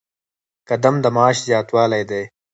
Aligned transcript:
قدم 0.69 0.95
د 1.03 1.05
معاش 1.15 1.37
زیاتوالی 1.47 2.03
دی 2.09 2.23